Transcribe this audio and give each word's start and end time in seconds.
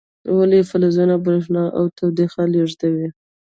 ولې 0.37 0.59
فلزونه 0.69 1.15
برېښنا 1.25 1.63
او 1.77 1.83
تودوخه 1.97 2.43
لیږدوي؟ 2.53 3.07